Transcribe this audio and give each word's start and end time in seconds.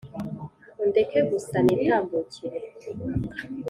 Undeke 0.83 1.19
gusa 1.31 1.55
nitambukire 1.65 2.59